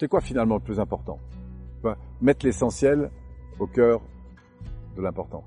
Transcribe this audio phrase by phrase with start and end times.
[0.00, 1.18] C'est quoi finalement le plus important?
[2.22, 3.10] Mettre l'essentiel
[3.58, 4.00] au cœur
[4.96, 5.44] de l'important.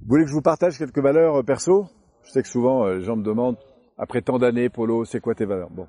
[0.00, 1.86] Vous voulez que je vous partage quelques valeurs euh, perso?
[2.24, 3.56] Je sais que souvent euh, les gens me demandent,
[3.96, 5.70] après tant d'années, Polo, c'est quoi tes valeurs?
[5.70, 5.86] Bon.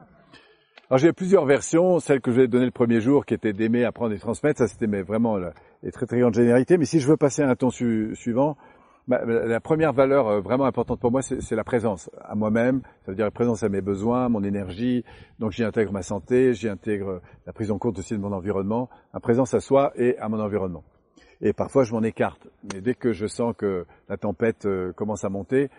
[0.90, 3.86] Alors j'ai plusieurs versions, celle que je vais donner le premier jour, qui était d'aimer,
[3.86, 5.38] apprendre et transmettre, ça c'était vraiment
[5.84, 6.78] les très très grandes généralités.
[6.78, 8.58] Mais si je veux passer à un ton suivant,
[9.08, 13.16] la première valeur euh, vraiment importante pour moi, c'est la présence à moi-même, ça veut
[13.16, 15.04] dire la présence à mes besoins, mon énergie.
[15.40, 18.90] Donc j'y intègre ma santé, j'y intègre la prise en compte aussi de mon environnement,
[19.14, 20.84] la présence à soi et à mon environnement
[21.42, 22.48] et parfois je m'en écarte.
[22.73, 25.70] Mais dès que je sens que la tempête euh, commence à monter,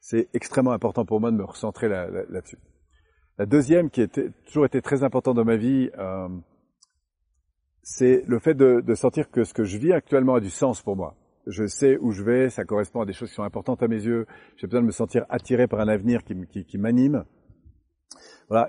[0.00, 2.58] c'est extrêmement important pour moi de me recentrer là-dessus.
[3.38, 4.06] la deuxième, qui a
[4.46, 6.28] toujours été très importante dans ma vie, euh,
[7.82, 10.96] c'est le fait de, sentir que ce que je vis actuellement a du sens pour
[10.96, 11.16] moi.
[11.46, 14.04] Je sais où je vais, ça correspond à des choses qui sont importantes à mes
[14.04, 14.26] yeux.
[14.56, 17.24] J'ai besoin de me sentir attiré par un avenir qui, m'anime.
[18.48, 18.68] Voilà.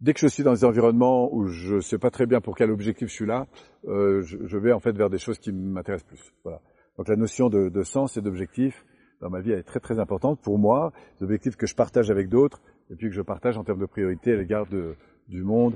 [0.00, 2.56] Dès que je suis dans des environnements où je ne sais pas très bien pour
[2.56, 3.46] quel objectif je suis là,
[3.86, 6.32] euh, je, je, vais en fait vers des choses qui m'intéressent plus.
[6.44, 6.60] Voilà.
[6.96, 8.84] Donc la notion de, de sens et d'objectif
[9.20, 12.28] dans ma vie est très très importante pour moi, des objectifs que je partage avec
[12.28, 12.60] d'autres
[12.90, 15.74] et puis que je partage en termes de priorité à l'égard du monde.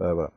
[0.00, 0.30] Euh, voilà.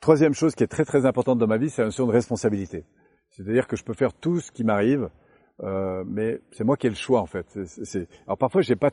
[0.00, 2.84] Troisième chose qui est très très importante dans ma vie, c'est la notion de responsabilité.
[3.30, 5.08] C'est-à-dire que je peux faire tout ce qui m'arrive,
[5.62, 7.46] euh, mais c'est moi qui ai le choix en fait.
[8.26, 8.90] Alors parfois j'ai pas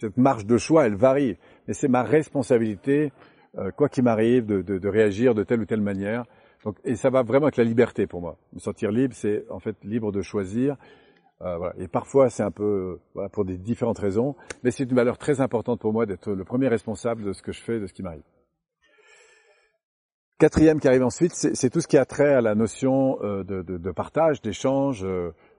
[0.00, 3.12] cette marge de choix, elle varie, mais c'est ma responsabilité,
[3.58, 6.24] euh, quoi qu'il m'arrive, de, de, de, réagir de telle ou telle manière.
[6.64, 8.36] Donc, et ça va vraiment avec la liberté pour moi.
[8.52, 10.76] Me sentir libre, c'est en fait libre de choisir.
[11.42, 11.74] Euh, voilà.
[11.78, 15.40] Et parfois, c'est un peu voilà, pour des différentes raisons, mais c'est une valeur très
[15.40, 18.02] importante pour moi d'être le premier responsable de ce que je fais, de ce qui
[18.02, 18.22] m'arrive.
[20.38, 23.62] Quatrième qui arrive ensuite, c'est tout ce qui a trait à la notion euh, de,
[23.62, 25.06] de, de, partage, d'échange.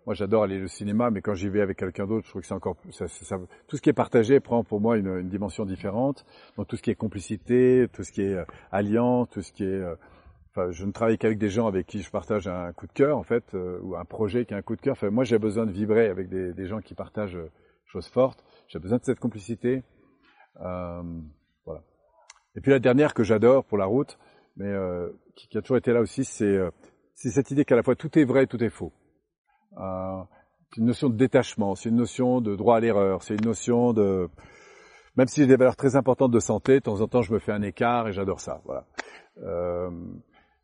[0.06, 2.42] Euh, moi, j'adore aller au cinéma, mais quand j'y vais avec quelqu'un d'autre, je trouve
[2.42, 5.30] que c'est encore ça, ça, tout ce qui est partagé prend pour moi une, une,
[5.30, 6.26] dimension différente.
[6.58, 9.64] Donc tout ce qui est complicité, tout ce qui est euh, alliance, tout ce qui
[9.64, 9.96] est euh,
[10.58, 13.18] Enfin, je ne travaille qu'avec des gens avec qui je partage un coup de cœur,
[13.18, 14.94] en fait, euh, ou un projet qui a un coup de cœur.
[14.94, 17.38] Enfin, moi, j'ai besoin de vibrer avec des, gens qui partagent
[17.86, 18.42] choses fortes.
[18.70, 19.84] J'ai besoin de cette complicité.
[20.62, 21.04] Euh,
[21.66, 21.84] voilà.
[22.56, 24.18] Et puis la dernière que j'adore pour la route,
[24.56, 26.72] mais euh, qui, qui, a toujours été là aussi, c'est
[27.16, 28.94] cette idée qu'à la fois tout est vrai, tout est faux.
[29.78, 30.24] Euh,
[30.72, 33.94] c'est une notion de détachement, c'est une notion de droit à l'erreur, c'est une notion
[33.94, 34.30] de...
[35.16, 37.40] Même si j'ai des valeurs très importantes de santé, de temps en temps je me
[37.40, 38.62] fais un écart et j'adore ça.
[38.66, 38.86] Voilà.
[39.44, 39.90] Euh,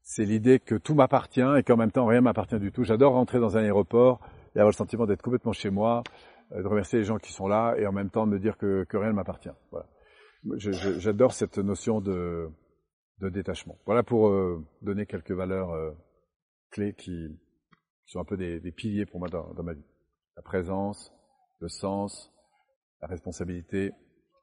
[0.04, 2.84] c'est l'idée que tout m'appartient et qu'en même temps rien m'appartient du tout.
[2.84, 4.20] J'adore rentrer dans un aéroport
[4.56, 6.04] et avoir le sentiment d'être complètement chez moi,
[6.52, 8.58] euh, de remercier les gens qui sont là et en même temps de me dire
[8.58, 9.50] que, rien ne m'appartient.
[9.72, 9.88] Voilà.
[10.58, 12.50] J'adore cette notion de,
[13.22, 13.78] détachement.
[13.86, 14.34] Voilà pour
[14.82, 15.70] donner quelques valeurs
[16.72, 17.30] clés qui,
[18.12, 19.86] sont un peu des, des piliers pour moi dans, ma vie.
[20.36, 21.14] La présence,
[21.60, 22.30] le sens,
[23.02, 23.94] la responsabilité,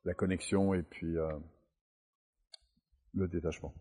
[0.07, 1.31] la connexion et puis euh,
[3.13, 3.75] le détachement.